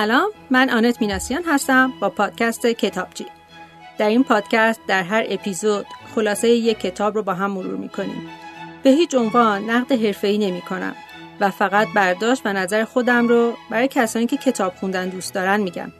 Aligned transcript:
سلام 0.00 0.30
من 0.50 0.70
آنت 0.70 1.00
میناسیان 1.00 1.44
هستم 1.44 1.92
با 2.00 2.10
پادکست 2.10 2.66
کتابچی. 2.66 3.26
در 3.98 4.08
این 4.08 4.24
پادکست 4.24 4.80
در 4.86 5.02
هر 5.02 5.24
اپیزود 5.28 5.86
خلاصه 6.14 6.48
یک 6.48 6.78
کتاب 6.78 7.14
رو 7.14 7.22
با 7.22 7.34
هم 7.34 7.50
مرور 7.50 7.76
می‌کنیم. 7.76 8.28
به 8.82 8.90
هیچ 8.90 9.14
عنوان 9.14 9.70
نقد 9.70 9.92
حرفه‌ای 9.92 10.38
نمی 10.38 10.60
کنم 10.60 10.94
و 11.40 11.50
فقط 11.50 11.88
برداشت 11.94 12.42
و 12.44 12.52
نظر 12.52 12.84
خودم 12.84 13.28
رو 13.28 13.52
برای 13.70 13.88
کسانی 13.88 14.26
که 14.26 14.36
کتاب 14.36 14.74
خوندن 14.74 15.08
دوست 15.08 15.34
دارن 15.34 15.60
میگم. 15.60 15.92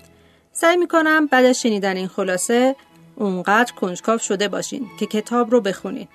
سعی 0.53 0.77
می‌کنم 0.77 1.27
بعد 1.27 1.45
از 1.45 1.61
شنیدن 1.61 1.97
این 1.97 2.09
خلاصه 2.09 2.77
اونقدر 3.17 3.73
کنجکاو 3.73 4.19
شده 4.19 4.49
باشین 4.49 4.87
که 5.01 5.07
کتاب 5.07 5.51
رو 5.51 5.61
بخونین. 5.61 6.09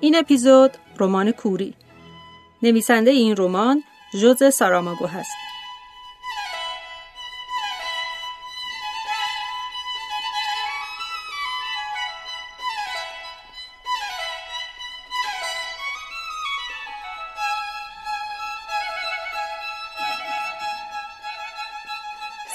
این 0.00 0.16
اپیزود 0.16 0.70
رمان 0.98 1.32
کوری. 1.32 1.74
نویسنده 2.62 3.10
این 3.10 3.36
رمان 3.36 3.82
جوز 4.20 4.54
ساراماگو 4.54 5.06
هست. 5.06 5.30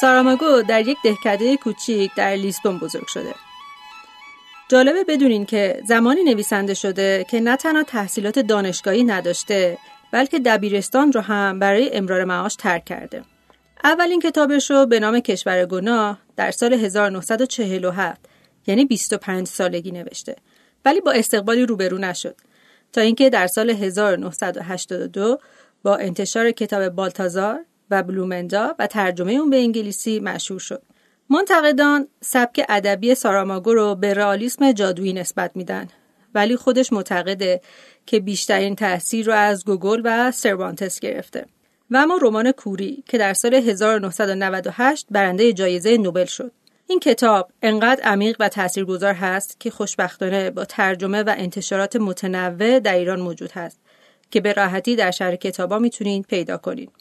ساراماگو 0.07 0.61
در 0.61 0.87
یک 0.87 0.97
دهکده 1.03 1.57
کوچیک 1.57 2.11
در 2.15 2.35
لیسبون 2.35 2.79
بزرگ 2.79 3.07
شده. 3.07 3.35
جالبه 4.69 5.03
بدونین 5.03 5.45
که 5.45 5.81
زمانی 5.85 6.23
نویسنده 6.23 6.73
شده 6.73 7.25
که 7.29 7.39
نه 7.39 7.55
تنها 7.55 7.83
تحصیلات 7.83 8.39
دانشگاهی 8.39 9.03
نداشته 9.03 9.77
بلکه 10.11 10.39
دبیرستان 10.39 11.11
رو 11.11 11.21
هم 11.21 11.59
برای 11.59 11.93
امرار 11.93 12.23
معاش 12.23 12.55
ترک 12.55 12.85
کرده. 12.85 13.21
اولین 13.83 14.21
کتابش 14.21 14.71
رو 14.71 14.85
به 14.85 14.99
نام 14.99 15.19
کشور 15.19 15.65
گناه 15.65 16.19
در 16.35 16.51
سال 16.51 16.73
1947 16.73 18.21
یعنی 18.67 18.85
25 18.85 19.47
سالگی 19.47 19.91
نوشته 19.91 20.35
ولی 20.85 21.01
با 21.01 21.11
استقبالی 21.11 21.65
روبرو 21.65 21.97
نشد 21.97 22.35
تا 22.93 23.01
اینکه 23.01 23.29
در 23.29 23.47
سال 23.47 23.69
1982 23.69 25.39
با 25.83 25.95
انتشار 25.95 26.51
کتاب 26.51 26.89
بالتازار 26.89 27.65
و 27.91 28.03
بلومندا 28.03 28.75
و 28.79 28.87
ترجمه 28.87 29.31
اون 29.31 29.49
به 29.49 29.57
انگلیسی 29.57 30.19
مشهور 30.19 30.59
شد. 30.59 30.81
منتقدان 31.29 32.07
سبک 32.21 32.65
ادبی 32.69 33.15
ساراماگو 33.15 33.73
رو 33.73 33.95
به 33.95 34.13
رئالیسم 34.13 34.71
جادویی 34.71 35.13
نسبت 35.13 35.51
میدن 35.55 35.87
ولی 36.35 36.55
خودش 36.55 36.93
معتقده 36.93 37.61
که 38.05 38.19
بیشترین 38.19 38.75
تاثیر 38.75 39.25
رو 39.25 39.33
از 39.33 39.65
گوگل 39.65 40.01
و 40.05 40.31
سروانتس 40.31 40.99
گرفته. 40.99 41.45
و 41.91 41.97
اما 41.97 42.19
رمان 42.21 42.51
کوری 42.51 43.03
که 43.05 43.17
در 43.17 43.33
سال 43.33 43.53
1998 43.53 45.07
برنده 45.11 45.53
جایزه 45.53 45.97
نوبل 45.97 46.25
شد. 46.25 46.51
این 46.89 46.99
کتاب 46.99 47.51
انقدر 47.61 48.03
عمیق 48.03 48.35
و 48.39 48.49
تاثیرگذار 48.49 49.13
هست 49.13 49.59
که 49.59 49.71
خوشبختانه 49.71 50.51
با 50.51 50.65
ترجمه 50.65 51.23
و 51.23 51.35
انتشارات 51.37 51.95
متنوع 51.95 52.79
در 52.79 52.95
ایران 52.95 53.19
موجود 53.19 53.51
هست 53.51 53.79
که 54.31 54.41
به 54.41 54.53
راحتی 54.53 54.95
در 54.95 55.11
شهر 55.11 55.35
کتابا 55.35 55.79
می‌تونید 55.79 56.25
پیدا 56.25 56.57
کنید. 56.57 56.91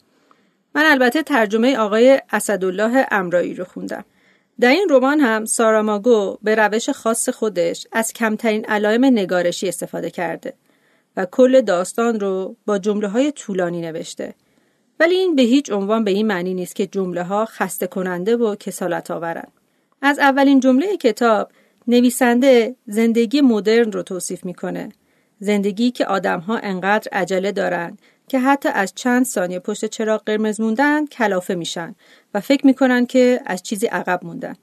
من 0.77 0.85
البته 0.85 1.23
ترجمه 1.23 1.77
آقای 1.77 2.21
اسدالله 2.31 3.07
امرایی 3.11 3.53
رو 3.53 3.63
خوندم. 3.63 4.05
در 4.59 4.69
این 4.69 4.87
رمان 4.89 5.19
هم 5.19 5.45
ساراماگو 5.45 6.37
به 6.43 6.55
روش 6.55 6.89
خاص 6.89 7.29
خودش 7.29 7.87
از 7.91 8.13
کمترین 8.13 8.65
علائم 8.65 9.05
نگارشی 9.05 9.67
استفاده 9.67 10.09
کرده 10.09 10.53
و 11.17 11.25
کل 11.25 11.61
داستان 11.61 12.19
رو 12.19 12.55
با 12.65 12.77
جمله 12.77 13.07
های 13.07 13.31
طولانی 13.31 13.81
نوشته. 13.81 14.33
ولی 14.99 15.15
این 15.15 15.35
به 15.35 15.41
هیچ 15.41 15.71
عنوان 15.71 16.03
به 16.03 16.11
این 16.11 16.27
معنی 16.27 16.53
نیست 16.53 16.75
که 16.75 16.87
جمله 16.87 17.23
ها 17.23 17.45
خسته 17.45 17.87
کننده 17.87 18.35
و 18.35 18.55
کسالت 18.55 19.11
آورن. 19.11 19.47
از 20.01 20.19
اولین 20.19 20.59
جمله 20.59 20.97
کتاب 20.97 21.51
نویسنده 21.87 22.75
زندگی 22.87 23.41
مدرن 23.41 23.91
رو 23.91 24.03
توصیف 24.03 24.45
می‌کنه. 24.45 24.89
زندگی 25.39 25.91
که 25.91 26.05
آدم 26.05 26.39
ها 26.39 26.57
انقدر 26.57 27.07
عجله 27.11 27.51
دارن 27.51 27.97
که 28.27 28.39
حتی 28.39 28.69
از 28.69 28.93
چند 28.95 29.25
ثانیه 29.25 29.59
پشت 29.59 29.85
چراغ 29.85 30.23
قرمز 30.25 30.61
موندن 30.61 31.05
کلافه 31.05 31.55
میشن 31.55 31.95
و 32.33 32.39
فکر 32.41 32.65
می‌کنن 32.65 33.05
که 33.05 33.41
از 33.45 33.63
چیزی 33.63 33.87
عقب 33.87 34.25
موندن. 34.25 34.55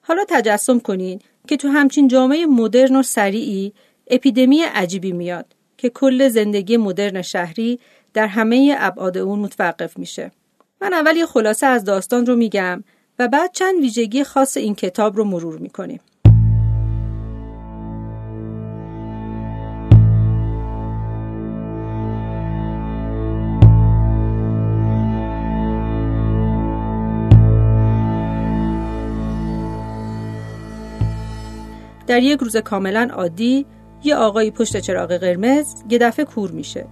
حالا 0.00 0.24
تجسم 0.28 0.78
کنین 0.78 1.20
که 1.48 1.56
تو 1.56 1.68
همچین 1.68 2.08
جامعه 2.08 2.46
مدرن 2.46 2.96
و 2.96 3.02
سریعی 3.02 3.72
اپیدمی 4.10 4.60
عجیبی 4.60 5.12
میاد 5.12 5.46
که 5.76 5.90
کل 5.90 6.28
زندگی 6.28 6.76
مدرن 6.76 7.22
شهری 7.22 7.80
در 8.14 8.26
همه 8.26 8.76
ابعاد 8.78 9.18
اون 9.18 9.38
متوقف 9.38 9.98
میشه. 9.98 10.30
من 10.80 10.92
اول 10.92 11.16
یه 11.16 11.26
خلاصه 11.26 11.66
از 11.66 11.84
داستان 11.84 12.26
رو 12.26 12.36
میگم 12.36 12.84
و 13.18 13.28
بعد 13.28 13.52
چند 13.52 13.80
ویژگی 13.80 14.24
خاص 14.24 14.56
این 14.56 14.74
کتاب 14.74 15.16
رو 15.16 15.24
مرور 15.24 15.58
می‌کنیم. 15.58 16.00
در 32.08 32.22
یک 32.22 32.40
روز 32.40 32.56
کاملا 32.56 33.08
عادی 33.12 33.66
یه 34.04 34.16
آقایی 34.16 34.50
پشت 34.50 34.76
چراغ 34.76 35.12
قرمز 35.12 35.74
یه 35.90 35.98
دفعه 35.98 36.24
کور 36.24 36.50
میشه 36.50 36.86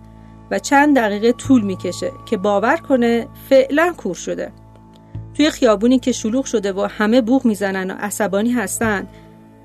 و 0.51 0.59
چند 0.59 0.97
دقیقه 0.97 1.33
طول 1.33 1.63
می‌کشه 1.63 2.11
که 2.27 2.37
باور 2.37 2.77
کنه 2.77 3.27
فعلا 3.49 3.95
کور 3.97 4.15
شده. 4.15 4.53
توی 5.35 5.51
خیابونی 5.51 5.99
که 5.99 6.13
شلوغ 6.13 6.45
شده 6.45 6.73
و 6.73 6.89
همه 6.91 7.21
بوغ 7.21 7.45
می‌زنن 7.45 7.91
و 7.91 7.95
عصبانی 7.95 8.51
هستن 8.51 9.07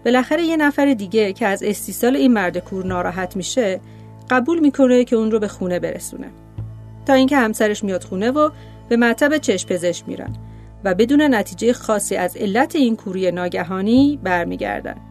بالاخره 0.05 0.43
یه 0.43 0.57
نفر 0.57 0.93
دیگه 0.93 1.33
که 1.33 1.47
از 1.47 1.63
استیصال 1.63 2.15
این 2.15 2.33
مرد 2.33 2.57
کور 2.57 2.85
ناراحت 2.85 3.35
میشه 3.35 3.79
قبول 4.29 4.59
می‌کنه 4.59 5.03
که 5.03 5.15
اون 5.15 5.31
رو 5.31 5.39
به 5.39 5.47
خونه 5.47 5.79
برسونه. 5.79 6.27
تا 7.05 7.13
اینکه 7.13 7.37
همسرش 7.37 7.83
میاد 7.83 8.03
خونه 8.03 8.31
و 8.31 8.49
به 8.89 8.97
مطب 8.97 9.37
چشم 9.37 9.67
پزشک 9.67 10.07
میرن 10.07 10.35
و 10.83 10.95
بدون 10.95 11.21
نتیجه 11.21 11.73
خاصی 11.73 12.15
از 12.15 12.37
علت 12.37 12.75
این 12.75 12.95
کوری 12.95 13.31
ناگهانی 13.31 14.19
برمیگردن. 14.23 15.10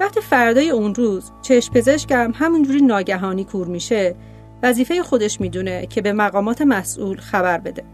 وقتی 0.00 0.20
فردای 0.20 0.70
اون 0.70 0.94
روز 0.94 1.32
چشم 1.42 1.72
پزشکم 1.72 2.32
همونجوری 2.34 2.80
ناگهانی 2.80 3.44
کور 3.44 3.66
میشه 3.66 4.14
وظیفه 4.62 5.02
خودش 5.02 5.40
می‌دونه 5.40 5.86
که 5.86 6.02
به 6.02 6.12
مقامات 6.12 6.62
مسئول 6.62 7.16
خبر 7.16 7.58
بده. 7.58 7.84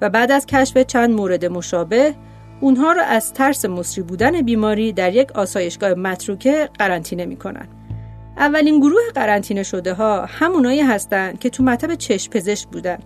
و 0.00 0.10
بعد 0.10 0.32
از 0.32 0.46
کشف 0.46 0.78
چند 0.78 1.10
مورد 1.10 1.44
مشابه 1.44 2.14
اونها 2.60 2.92
رو 2.92 3.02
از 3.02 3.32
ترس 3.32 3.64
مصری 3.64 4.02
بودن 4.02 4.42
بیماری 4.42 4.92
در 4.92 5.14
یک 5.14 5.32
آسایشگاه 5.32 5.94
متروکه 5.94 6.68
قرنطینه 6.78 7.26
می‌کنن. 7.26 7.68
اولین 8.36 8.80
گروه 8.80 9.02
قرنطینه 9.14 9.62
شده 9.62 9.94
ها 9.94 10.26
همونایی 10.26 10.80
هستند 10.80 11.38
که 11.38 11.50
تو 11.50 11.62
مطب 11.62 11.94
چشم 11.94 12.30
پزشک 12.30 12.68
بودن 12.68 12.98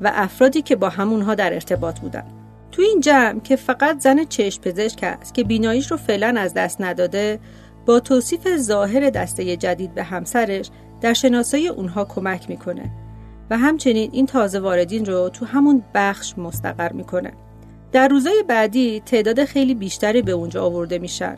و 0.00 0.12
افرادی 0.14 0.62
که 0.62 0.76
با 0.76 0.88
همونها 0.88 1.34
در 1.34 1.54
ارتباط 1.54 2.00
بودن. 2.00 2.24
تو 2.72 2.82
این 2.82 3.00
جمع 3.00 3.40
که 3.40 3.56
فقط 3.56 3.98
زن 3.98 4.24
چشم 4.24 4.62
پزشک 4.62 4.98
هست 5.02 5.34
که 5.34 5.44
بیناییش 5.44 5.90
رو 5.90 5.96
فعلا 5.96 6.34
از 6.38 6.54
دست 6.54 6.80
نداده 6.80 7.40
با 7.86 8.00
توصیف 8.00 8.56
ظاهر 8.56 9.10
دسته 9.10 9.56
جدید 9.56 9.94
به 9.94 10.02
همسرش 10.02 10.70
در 11.00 11.12
شناسایی 11.12 11.68
اونها 11.68 12.04
کمک 12.04 12.50
می‌کنه 12.50 12.90
و 13.50 13.58
همچنین 13.58 14.10
این 14.12 14.26
تازه 14.26 14.60
واردین 14.60 15.04
رو 15.04 15.28
تو 15.28 15.46
همون 15.46 15.82
بخش 15.94 16.38
مستقر 16.38 16.92
می‌کنه. 16.92 17.32
در 17.92 18.08
روزهای 18.08 18.44
بعدی 18.48 19.02
تعداد 19.06 19.44
خیلی 19.44 19.74
بیشتری 19.74 20.22
به 20.22 20.32
اونجا 20.32 20.64
آورده 20.64 20.98
میشن. 20.98 21.36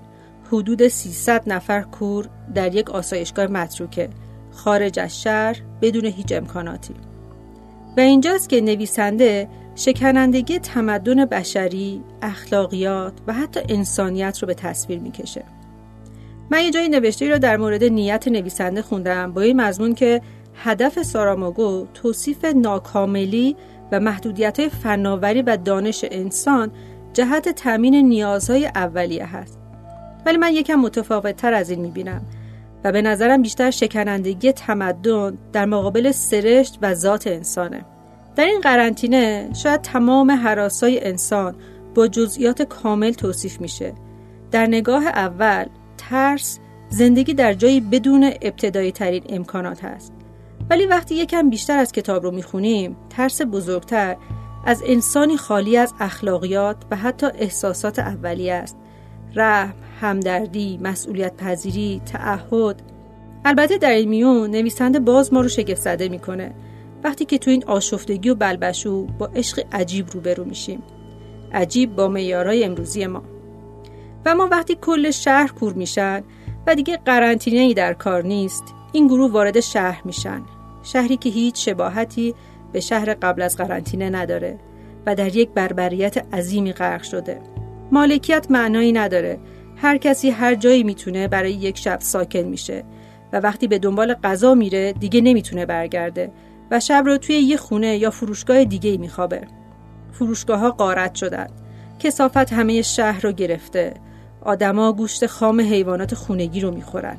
حدود 0.52 0.88
300 0.88 1.42
نفر 1.46 1.80
کور 1.80 2.28
در 2.54 2.74
یک 2.74 2.90
آسایشگاه 2.90 3.46
متروکه 3.46 4.08
خارج 4.52 4.98
از 4.98 5.22
شهر 5.22 5.62
بدون 5.82 6.04
هیچ 6.04 6.32
امکاناتی. 6.32 6.94
و 7.96 8.00
اینجاست 8.00 8.48
که 8.48 8.60
نویسنده 8.60 9.48
شکنندگی 9.74 10.58
تمدن 10.58 11.24
بشری، 11.24 12.02
اخلاقیات 12.22 13.12
و 13.26 13.32
حتی 13.32 13.60
انسانیت 13.68 14.38
رو 14.38 14.46
به 14.46 14.54
تصویر 14.54 14.98
می‌کشه. 14.98 15.44
من 16.50 16.62
یه 16.62 16.70
جایی 16.70 16.88
نوشته 16.88 17.30
رو 17.30 17.38
در 17.38 17.56
مورد 17.56 17.84
نیت 17.84 18.28
نویسنده 18.28 18.82
خوندم. 18.82 19.32
با 19.32 19.40
این 19.40 19.60
مضمون 19.60 19.94
که 19.94 20.20
هدف 20.54 21.02
ساراماگو 21.02 21.86
توصیف 21.94 22.44
ناکاملی 22.44 23.56
و 23.92 24.00
محدودیت 24.00 24.68
فناوری 24.68 25.42
و 25.42 25.56
دانش 25.56 26.04
انسان 26.10 26.70
جهت 27.12 27.48
تامین 27.48 27.94
نیازهای 27.94 28.66
اولیه 28.66 29.26
هست. 29.26 29.58
ولی 30.26 30.36
من 30.36 30.52
یکم 30.52 30.74
متفاوت 30.74 31.36
تر 31.36 31.54
از 31.54 31.70
این 31.70 31.80
می‌بینم 31.80 32.22
و 32.84 32.92
به 32.92 33.02
نظرم 33.02 33.42
بیشتر 33.42 33.70
شکنندگی 33.70 34.52
تمدن 34.52 35.38
در 35.52 35.64
مقابل 35.64 36.12
سرشت 36.12 36.78
و 36.82 36.94
ذات 36.94 37.26
انسانه. 37.26 37.84
در 38.36 38.44
این 38.44 38.60
قرنطینه 38.60 39.50
شاید 39.62 39.80
تمام 39.80 40.30
حراسای 40.30 41.04
انسان 41.04 41.54
با 41.94 42.08
جزئیات 42.08 42.62
کامل 42.62 43.12
توصیف 43.12 43.60
میشه. 43.60 43.92
در 44.50 44.66
نگاه 44.66 45.06
اول 45.06 45.64
ترس 45.98 46.58
زندگی 46.88 47.34
در 47.34 47.54
جایی 47.54 47.80
بدون 47.80 48.32
ابتدایی 48.42 48.92
ترین 48.92 49.22
امکانات 49.28 49.84
هست. 49.84 50.12
ولی 50.70 50.86
وقتی 50.86 51.14
یکم 51.14 51.50
بیشتر 51.50 51.78
از 51.78 51.92
کتاب 51.92 52.22
رو 52.22 52.30
می‌خونیم 52.30 52.96
ترس 53.10 53.42
بزرگتر 53.42 54.16
از 54.66 54.82
انسانی 54.86 55.36
خالی 55.36 55.76
از 55.76 55.94
اخلاقیات 56.00 56.76
و 56.90 56.96
حتی 56.96 57.26
احساسات 57.26 57.98
اولیه 57.98 58.54
است. 58.54 58.76
رحم، 59.34 59.74
همدردی، 60.00 60.78
مسئولیت 60.82 61.36
پذیری، 61.36 62.02
تعهد. 62.06 62.82
البته 63.44 63.78
در 63.78 63.90
این 63.90 64.08
میون 64.08 64.50
نویسنده 64.50 65.00
باز 65.00 65.32
ما 65.32 65.40
رو 65.40 65.48
شگفت 65.48 65.80
زده 65.80 66.08
می‌کنه. 66.08 66.54
وقتی 67.04 67.24
که 67.24 67.38
تو 67.38 67.50
این 67.50 67.64
آشفتگی 67.66 68.30
و 68.30 68.34
بلبشو 68.34 69.06
با 69.06 69.26
عشق 69.26 69.64
عجیب 69.72 70.10
روبرو 70.12 70.44
میشیم. 70.44 70.82
عجیب 71.52 71.96
با 71.96 72.08
معیارهای 72.08 72.64
امروزی 72.64 73.06
ما. 73.06 73.22
و 74.26 74.34
ما 74.34 74.48
وقتی 74.50 74.78
کل 74.80 75.10
شهر 75.10 75.52
کور 75.52 75.72
میشن 75.72 76.22
و 76.66 76.74
دیگه 76.74 76.96
قرنطینه 76.96 77.60
ای 77.60 77.74
در 77.74 77.92
کار 77.92 78.22
نیست 78.22 78.64
این 78.92 79.06
گروه 79.06 79.32
وارد 79.32 79.60
شهر 79.60 80.02
میشن. 80.04 80.42
شهری 80.82 81.16
که 81.16 81.30
هیچ 81.30 81.64
شباهتی 81.64 82.34
به 82.72 82.80
شهر 82.80 83.14
قبل 83.14 83.42
از 83.42 83.56
قرنطینه 83.56 84.10
نداره 84.10 84.58
و 85.06 85.14
در 85.14 85.36
یک 85.36 85.50
بربریت 85.50 86.34
عظیمی 86.34 86.72
غرق 86.72 87.02
شده. 87.02 87.40
مالکیت 87.92 88.46
معنایی 88.50 88.92
نداره. 88.92 89.38
هر 89.76 89.96
کسی 89.96 90.30
هر 90.30 90.54
جایی 90.54 90.82
می‌تونه 90.82 91.28
برای 91.28 91.52
یک 91.52 91.78
شب 91.78 92.00
ساکن 92.00 92.38
میشه 92.38 92.84
و 93.32 93.40
وقتی 93.40 93.68
به 93.68 93.78
دنبال 93.78 94.14
غذا 94.14 94.54
میره 94.54 94.92
دیگه 94.92 95.20
نمی‌تونه 95.20 95.66
برگرده 95.66 96.32
و 96.70 96.80
شب 96.80 97.02
رو 97.06 97.16
توی 97.16 97.34
یه 97.34 97.56
خونه 97.56 97.96
یا 97.96 98.10
فروشگاه 98.10 98.64
دیگه 98.64 98.96
میخوابه. 98.96 99.42
فروشگاه 100.12 100.58
ها 100.58 100.70
قارت 100.70 101.14
شدن. 101.14 101.46
کسافت 101.98 102.52
همه 102.52 102.82
شهر 102.82 103.20
رو 103.20 103.32
گرفته. 103.32 103.94
آدما 104.44 104.92
گوشت 104.92 105.26
خام 105.26 105.60
حیوانات 105.60 106.14
خونگی 106.14 106.60
رو 106.60 106.70
می‌خورن. 106.70 107.16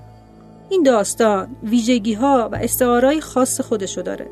این 0.70 0.84
داستان 0.84 1.48
ویژگی 1.64 2.14
ها 2.14 2.50
و 2.52 2.56
استعارهای 2.56 3.22
خاص 3.22 3.62
خودشو 3.62 4.02
داره. 4.02 4.28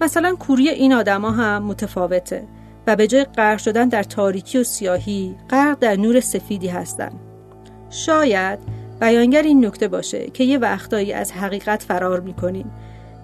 مثلا 0.00 0.34
کوری 0.34 0.68
این 0.68 0.92
آدما 0.92 1.30
هم 1.30 1.62
متفاوته 1.62 2.44
و 2.86 2.96
به 2.96 3.06
جای 3.06 3.24
غرق 3.24 3.58
شدن 3.58 3.88
در 3.88 4.02
تاریکی 4.02 4.58
و 4.58 4.64
سیاهی 4.64 5.34
غرق 5.50 5.78
در 5.78 5.96
نور 5.96 6.20
سفیدی 6.20 6.68
هستن. 6.68 7.10
شاید 7.90 8.58
بیانگر 9.00 9.42
این 9.42 9.66
نکته 9.66 9.88
باشه 9.88 10.30
که 10.30 10.44
یه 10.44 10.58
وقتایی 10.58 11.12
از 11.12 11.32
حقیقت 11.32 11.82
فرار 11.82 12.20
می‌کنیم. 12.20 12.70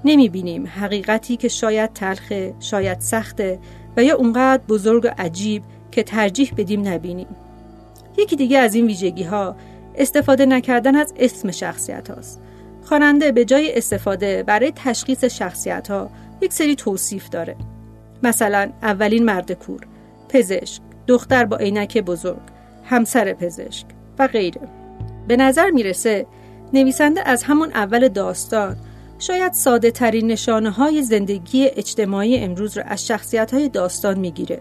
نمی‌بینیم 0.05 0.67
حقیقتی 0.67 1.37
که 1.37 1.49
شاید 1.49 1.93
تلخه 1.93 2.55
شاید 2.61 3.01
سخته 3.01 3.59
و 3.97 4.05
یا 4.05 4.17
اونقدر 4.17 4.63
بزرگ 4.69 5.05
و 5.05 5.09
عجیب 5.19 5.63
که 5.91 6.03
ترجیح 6.03 6.53
بدیم 6.57 6.89
نبینیم. 6.89 7.27
یکی 8.19 8.37
دیگه 8.37 8.59
از 8.59 8.75
این 8.75 8.87
ویژگی 8.87 9.23
ها 9.23 9.57
استفاده 9.95 10.47
نکردن 10.47 10.97
از 10.97 11.15
اسم 11.19 11.51
شخصیت 11.51 12.11
هاست. 12.11 12.41
خواننده 12.83 13.33
به 13.33 13.45
جای 13.45 13.77
استفاده 13.77 14.43
برای 14.43 14.73
تشخیص 14.77 15.25
شخصیت 15.25 15.91
ها 15.91 16.11
یک 16.41 16.53
سری 16.53 16.77
توصیف 16.77 17.29
داره. 17.29 17.57
مثلا 18.23 18.71
اولین 18.83 19.25
مرد 19.25 19.53
کور 19.53 19.81
پزشک 20.29 20.83
دختر 21.07 21.45
با 21.45 21.57
عینک 21.57 21.99
بزرگ 21.99 22.43
همسر 22.85 23.33
پزشک 23.33 23.87
و 24.19 24.27
غیره. 24.27 24.61
به 25.29 25.37
نظر 25.37 25.71
می‌رسه 25.71 26.27
نویسنده 26.73 27.29
از 27.29 27.43
همون 27.43 27.71
اول 27.73 28.09
داستان 28.09 28.77
شاید 29.19 29.53
ساده 29.53 29.91
ترین 29.91 30.27
نشانه 30.27 30.71
های 30.71 31.03
زندگی 31.03 31.67
اجتماعی 31.67 32.39
امروز 32.39 32.77
را 32.77 32.83
از 32.83 33.07
شخصیت 33.07 33.55
های 33.55 33.69
داستان 33.69 34.19
می‌گیره. 34.19 34.61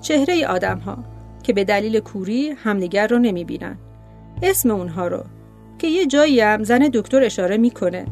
چهره 0.00 0.46
آدم 0.46 0.78
ها 0.78 0.98
که 1.46 1.52
به 1.52 1.64
دلیل 1.64 2.00
کوری 2.00 2.50
همدیگر 2.50 3.06
رو 3.06 3.18
نمی 3.18 3.44
بینن. 3.44 3.78
اسم 4.42 4.70
اونها 4.70 5.08
رو 5.08 5.24
که 5.78 5.86
یه 5.86 6.06
جایی 6.06 6.40
هم 6.40 6.64
زن 6.64 6.78
دکتر 6.78 7.22
اشاره 7.22 7.56
می‌کنه. 7.56 8.06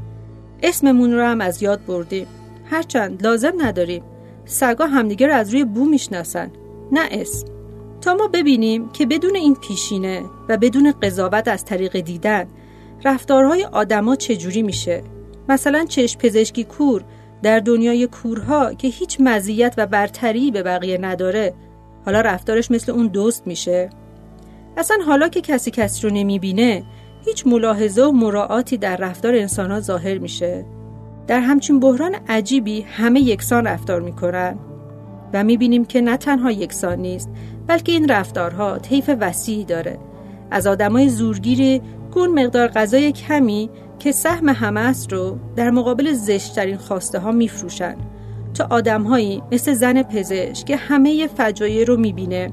اسممون 0.63 1.13
رو 1.13 1.23
هم 1.23 1.41
از 1.41 1.63
یاد 1.63 1.85
بردیم. 1.87 2.27
هرچند 2.65 3.27
لازم 3.27 3.53
نداریم. 3.59 4.03
سگا 4.45 4.87
همدیگه 4.87 5.27
رو 5.27 5.33
از 5.35 5.51
روی 5.51 5.65
بو 5.65 5.85
می‌شناسن. 5.85 6.51
نه 6.93 7.09
اسم 7.11 7.47
تا 8.01 8.15
ما 8.15 8.29
ببینیم 8.29 8.89
که 8.89 9.07
بدون 9.07 9.37
این 9.37 9.55
پیشینه 9.55 10.23
و 10.49 10.57
بدون 10.57 10.95
قضاوت 11.03 11.49
از 11.49 11.65
طریق 11.65 12.01
دیدن 12.01 12.47
رفتارهای 13.05 13.65
آدما 13.65 14.17
چجوری 14.17 14.63
میشه؟ 14.63 15.03
مثلا 15.49 15.85
چشم 15.85 16.19
پزشکی 16.19 16.65
کور 16.65 17.05
در 17.43 17.59
دنیای 17.59 18.07
کورها 18.07 18.75
که 18.75 18.89
هیچ 18.89 19.17
مزیت 19.21 19.75
و 19.77 19.87
برتری 19.87 20.51
به 20.51 20.63
بقیه 20.63 20.99
نداره 20.99 21.55
حالا 22.05 22.21
رفتارش 22.21 22.71
مثل 22.71 22.93
اون 22.93 23.07
دوست 23.07 23.47
میشه. 23.47 23.91
اصلا 24.77 24.97
حالا 25.07 25.29
که 25.29 25.41
کسی 25.41 25.71
کسی 25.71 26.09
رو 26.09 26.15
نمی‌بینه 26.15 26.83
هیچ 27.25 27.47
ملاحظه 27.47 28.03
و 28.03 28.13
مراعاتی 28.13 28.77
در 28.77 28.97
رفتار 28.97 29.35
انسانها 29.35 29.81
ظاهر 29.81 30.19
میشه. 30.19 30.65
در 31.27 31.41
همچین 31.41 31.81
بحران 31.81 32.15
عجیبی 32.29 32.81
همه 32.81 33.21
یکسان 33.21 33.67
رفتار 33.67 34.01
می‌کنن. 34.01 34.59
و 35.33 35.45
می‌بینیم 35.45 35.85
که 35.85 36.01
نه 36.01 36.17
تنها 36.17 36.51
یکسان 36.51 36.99
نیست 36.99 37.31
بلکه 37.67 37.93
این 37.93 38.09
رفتارها 38.09 38.79
طیف 38.79 39.11
وسیعی 39.21 39.65
داره. 39.65 39.99
از 40.51 40.67
آدمای 40.67 41.09
زورگیری 41.09 41.83
گون 42.13 42.45
مقدار 42.45 42.69
غذای 42.69 43.13
کمی 43.13 43.71
که 43.99 44.13
سهم 44.13 44.49
همه 44.49 44.95
رو 45.11 45.39
در 45.57 45.71
مقابل 45.71 46.13
زشتترین 46.13 46.77
خواسته 46.77 47.19
ها 47.19 47.33
میفروشن. 47.33 47.97
تا 48.55 48.67
آدمهایی 48.71 49.43
مثل 49.53 49.73
زن 49.73 50.03
پزشک 50.03 50.67
که 50.67 50.77
همه 50.77 51.27
فجایع 51.27 51.85
رو 51.85 51.97
می‌بینه 51.97 52.51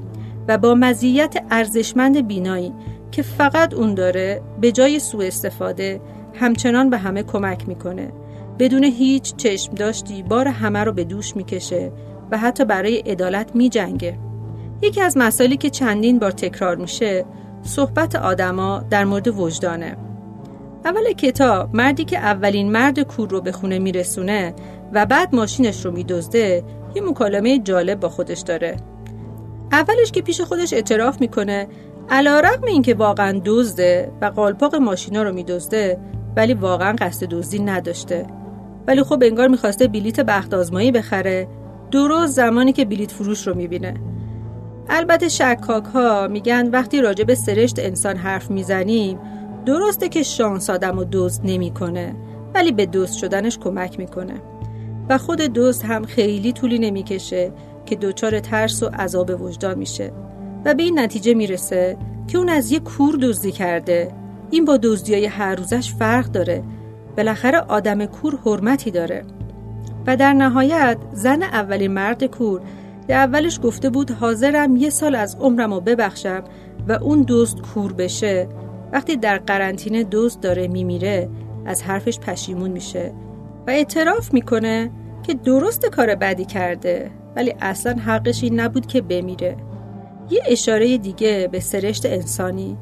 و 0.48 0.58
با 0.58 0.74
مزیت 0.74 1.34
ارزشمند 1.50 2.28
بینایی 2.28 2.72
که 3.10 3.22
فقط 3.22 3.74
اون 3.74 3.94
داره 3.94 4.42
به 4.60 4.72
جای 4.72 4.98
سوء 4.98 5.26
استفاده 5.26 6.00
همچنان 6.34 6.90
به 6.90 6.98
همه 6.98 7.22
کمک 7.22 7.68
می‌کنه. 7.68 8.12
بدون 8.58 8.84
هیچ 8.84 9.36
چشم 9.36 9.74
داشتی 9.74 10.22
بار 10.22 10.48
همه 10.48 10.84
رو 10.84 10.92
به 10.92 11.04
دوش 11.04 11.36
می‌کشه 11.36 11.92
و 12.30 12.38
حتی 12.38 12.64
برای 12.64 12.96
عدالت 12.96 13.56
میجنگه. 13.56 14.18
یکی 14.82 15.00
از 15.00 15.16
مسائلی 15.16 15.56
که 15.56 15.70
چندین 15.70 16.18
بار 16.18 16.30
تکرار 16.30 16.76
میشه 16.76 17.24
صحبت 17.62 18.16
آدما 18.16 18.84
در 18.90 19.04
مورد 19.04 19.28
وجدانه. 19.28 19.96
اول 20.84 21.12
کتاب 21.12 21.76
مردی 21.76 22.04
که 22.04 22.18
اولین 22.18 22.72
مرد 22.72 23.00
کور 23.00 23.28
رو 23.28 23.40
به 23.40 23.52
خونه 23.52 23.78
میرسونه 23.78 24.54
و 24.92 25.06
بعد 25.06 25.34
ماشینش 25.34 25.84
رو 25.84 25.90
میدزده 25.90 26.64
یه 26.94 27.02
مکالمه 27.02 27.58
جالب 27.58 28.00
با 28.00 28.08
خودش 28.08 28.40
داره. 28.40 28.76
اولش 29.72 30.12
که 30.12 30.22
پیش 30.22 30.40
خودش 30.40 30.72
اعتراف 30.72 31.20
می‌کنه 31.20 31.68
علا 32.10 32.40
رقم 32.40 32.66
این 32.66 32.82
که 32.82 32.94
واقعا 32.94 33.40
دزده 33.44 34.12
و 34.20 34.26
قالپاق 34.26 34.74
ماشینا 34.74 35.22
رو 35.22 35.32
میدزده 35.32 35.98
ولی 36.36 36.54
واقعا 36.54 36.96
قصد 36.98 37.26
دزدی 37.26 37.58
نداشته. 37.58 38.26
ولی 38.86 39.02
خب 39.02 39.22
انگار 39.22 39.48
می‌خواسته 39.48 39.88
بلیت 39.88 40.20
بخت 40.20 40.54
آزمایی 40.54 40.92
بخره 40.92 41.48
درست 41.90 42.32
زمانی 42.32 42.72
که 42.72 42.84
بلیت 42.84 43.10
فروش 43.10 43.46
رو 43.46 43.54
می‌بینه. 43.54 43.94
البته 44.88 45.28
شکاک 45.28 45.84
ها 45.84 46.28
میگن 46.28 46.70
وقتی 46.70 47.00
راجع 47.00 47.24
به 47.24 47.34
سرشت 47.34 47.78
انسان 47.78 48.16
حرف 48.16 48.50
می‌زنیم 48.50 49.18
درسته 49.66 50.08
که 50.08 50.22
شانس 50.22 50.70
آدم 50.70 50.98
و 50.98 51.04
دزد 51.12 51.40
نمی‌کنه 51.44 52.14
ولی 52.54 52.72
به 52.72 52.86
دوست 52.86 53.18
شدنش 53.18 53.58
کمک 53.58 53.98
می‌کنه. 53.98 54.34
و 55.08 55.18
خود 55.18 55.40
دوست 55.40 55.84
هم 55.84 56.04
خیلی 56.04 56.52
طولی 56.52 56.78
نمی‌کشه 56.78 57.52
که 57.86 57.96
دچار 57.96 58.40
ترس 58.40 58.82
و 58.82 58.86
عذاب 58.86 59.42
وجدان 59.42 59.78
میشه. 59.78 60.12
و 60.64 60.74
به 60.74 60.82
این 60.82 60.98
نتیجه 60.98 61.34
می‌رسه 61.34 61.96
که 62.28 62.38
اون 62.38 62.48
از 62.48 62.72
یه 62.72 62.80
کور 62.80 63.18
دزدی 63.22 63.52
کرده. 63.52 64.12
این 64.50 64.64
با 64.64 64.78
های 65.08 65.26
هر 65.26 65.54
روزش 65.54 65.94
فرق 65.94 66.26
داره. 66.26 66.62
بالاخره 67.16 67.58
آدم 67.58 68.06
کور 68.06 68.38
حرمتی 68.44 68.90
داره. 68.90 69.22
و 70.06 70.16
در 70.16 70.32
نهایت 70.32 70.98
زن 71.12 71.42
اولین 71.42 71.92
مرد 71.92 72.24
کور 72.24 72.60
در 73.08 73.16
اولش 73.16 73.60
گفته 73.62 73.90
بود 73.90 74.10
حاضرم 74.10 74.76
یه 74.76 74.90
سال 74.90 75.14
از 75.14 75.36
عمرم 75.40 75.74
رو 75.74 75.80
ببخشم 75.80 76.44
و 76.88 76.92
اون 76.92 77.22
دوست 77.22 77.62
کور 77.62 77.92
بشه. 77.92 78.48
وقتی 78.92 79.16
در 79.16 79.38
قرنطینه 79.38 80.04
دوست 80.04 80.40
داره 80.40 80.68
میمیره 80.68 81.28
از 81.66 81.82
حرفش 81.82 82.18
پشیمون 82.18 82.70
میشه. 82.70 83.12
و 83.66 83.70
اعتراف 83.70 84.34
می‌کنه 84.34 84.90
که 85.22 85.34
درست 85.34 85.86
کار 85.86 86.14
بدی 86.14 86.44
کرده 86.44 87.10
ولی 87.36 87.54
اصلا 87.60 87.92
حقش 87.92 88.42
این 88.42 88.60
نبود 88.60 88.86
که 88.86 89.00
بمیره. 89.00 89.56
یه 90.30 90.42
اشاره 90.46 90.98
دیگه 90.98 91.48
به 91.52 91.60
سرشت 91.60 92.06
انسانی. 92.06 92.78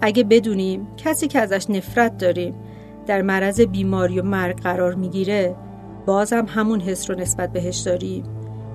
اگه 0.00 0.24
بدونیم 0.24 0.86
کسی 0.96 1.28
که 1.28 1.38
ازش 1.38 1.70
نفرت 1.70 2.18
داریم 2.18 2.54
در 3.06 3.22
معرض 3.22 3.60
بیماری 3.60 4.20
و 4.20 4.22
مرگ 4.22 4.60
قرار 4.60 4.94
می‌گیره 4.94 5.56
بازم 6.06 6.46
همون 6.48 6.80
حس 6.80 7.10
رو 7.10 7.16
نسبت 7.16 7.52
بهش 7.52 7.78
داریم. 7.78 8.24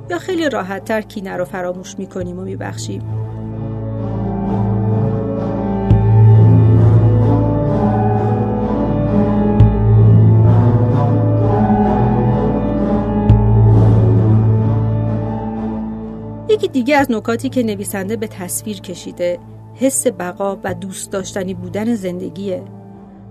یا 0.10 0.18
خیلی 0.18 0.50
راحت 0.50 0.86
تر 0.86 1.02
کینه 1.02 1.36
رو 1.36 1.46
فراموش 1.46 2.00
می‌کنیم 2.00 2.40
و 2.40 2.42
میبخشیم. 2.42 3.27
یکی 16.58 16.68
دیگه 16.68 16.98
از 16.98 17.12
نکاتی 17.12 17.50
که 17.50 17.64
نویسنده 17.64 18.16
به 18.16 18.28
تصویر 18.28 18.82
کشیده 18.82 19.40
حس 19.74 20.08
بقا 20.08 20.58
و 20.64 20.74
دوست 20.74 21.12
داشتنی 21.12 21.54
بودن 21.54 21.96
زندگیه. 21.96 22.64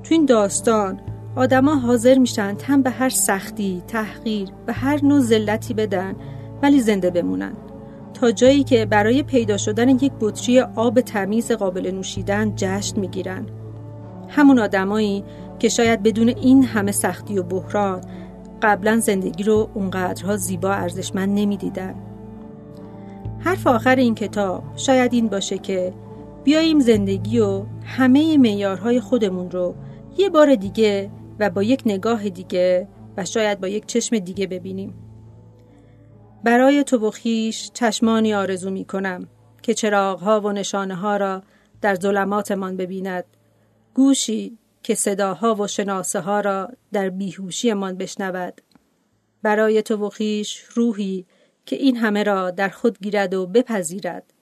تو 0.02 0.14
این 0.14 0.26
داستان 0.26 1.00
آدما 1.36 1.74
حاضر 1.74 2.18
میشن 2.18 2.54
تن 2.54 2.82
به 2.82 2.90
هر 2.90 3.08
سختی، 3.08 3.82
تحقیر 3.88 4.48
و 4.68 4.72
هر 4.72 5.04
نوع 5.04 5.20
ذلتی 5.20 5.74
بدن 5.74 6.14
ولی 6.62 6.80
زنده 6.80 7.10
بمونن. 7.10 7.52
تا 8.14 8.30
جایی 8.30 8.64
که 8.64 8.86
برای 8.86 9.22
پیدا 9.22 9.56
شدن 9.56 9.88
یک 9.88 10.12
بطری 10.20 10.60
آب 10.60 11.00
تمیز 11.00 11.52
قابل 11.52 11.90
نوشیدن 11.90 12.52
جشن 12.56 13.00
می‌گیرن. 13.00 13.46
همون 14.28 14.58
آدمایی 14.58 15.24
که 15.58 15.68
شاید 15.68 16.02
بدون 16.02 16.28
این 16.28 16.64
همه 16.64 16.92
سختی 16.92 17.38
و 17.38 17.42
بحران 17.42 18.00
قبلا 18.62 18.98
زندگی 19.00 19.42
رو 19.42 19.68
اونقدرها 19.74 20.36
زیبا 20.36 20.70
ارزشمند 20.70 21.38
نمی‌دیدن. 21.38 21.94
حرف 23.46 23.66
آخر 23.66 23.96
این 23.96 24.14
کتاب 24.14 24.64
شاید 24.76 25.14
این 25.14 25.28
باشه 25.28 25.58
که 25.58 25.92
بیاییم 26.44 26.80
زندگی 26.80 27.38
و 27.38 27.64
همه 27.84 28.36
میارهای 28.36 29.00
خودمون 29.00 29.50
رو 29.50 29.74
یه 30.18 30.30
بار 30.30 30.54
دیگه 30.54 31.10
و 31.38 31.50
با 31.50 31.62
یک 31.62 31.82
نگاه 31.86 32.28
دیگه 32.28 32.88
و 33.16 33.24
شاید 33.24 33.60
با 33.60 33.68
یک 33.68 33.86
چشم 33.86 34.18
دیگه 34.18 34.46
ببینیم. 34.46 34.94
برای 36.44 36.84
تو 36.84 37.08
و 37.08 37.10
خیش 37.10 37.70
چشمانی 37.74 38.34
آرزو 38.34 38.70
می 38.70 38.84
کنم 38.84 39.28
که 39.62 39.74
چراغها 39.74 40.40
و 40.40 40.52
نشانه 40.52 40.94
ها 40.94 41.16
را 41.16 41.42
در 41.80 41.94
ظلماتمان 41.94 42.76
ببیند. 42.76 43.24
گوشی 43.94 44.58
که 44.82 44.94
صداها 44.94 45.54
و 45.54 45.66
شناسه 45.66 46.20
ها 46.20 46.40
را 46.40 46.68
در 46.92 47.08
بیهوشیمان 47.08 47.96
بشنود. 47.96 48.60
برای 49.42 49.82
تو 49.82 50.06
و 50.06 50.08
خیش 50.08 50.64
روحی 50.74 51.26
که 51.66 51.76
این 51.76 51.96
همه 51.96 52.22
را 52.22 52.50
در 52.50 52.68
خود 52.68 52.98
گیرد 53.02 53.34
و 53.34 53.46
بپذیرد 53.46 54.32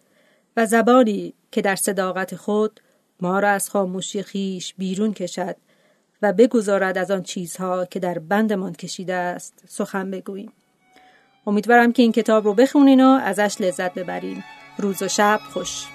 و 0.57 0.67
زبانی 0.67 1.35
که 1.51 1.63
در 1.63 1.77
صداقت 1.77 2.37
خود 2.37 2.81
ما 3.21 3.39
را 3.39 3.49
از 3.49 3.71
خاموشی 3.71 4.23
خیش 4.23 4.75
بیرون 4.75 5.13
کشد 5.13 5.57
و 6.23 6.33
بگذارد 6.33 6.99
از 6.99 7.11
آن 7.11 7.23
چیزها 7.23 7.85
که 7.85 8.01
در 8.01 8.19
بندمان 8.19 8.73
کشیده 8.73 9.15
است 9.15 9.65
سخن 9.69 10.11
بگوییم. 10.11 10.53
امیدوارم 11.47 11.93
که 11.93 12.03
این 12.03 12.13
کتاب 12.13 12.45
رو 12.45 12.55
بخونین 12.55 13.05
و 13.05 13.09
ازش 13.09 13.57
لذت 13.61 13.95
ببرین. 13.95 14.45
روز 14.79 15.03
و 15.03 15.09
شب 15.09 15.41
خوش. 15.53 15.94